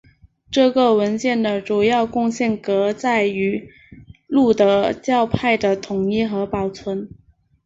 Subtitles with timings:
[0.49, 3.69] 这个文件的主要贡献革在于
[4.25, 7.07] 路德教派的统一和保存。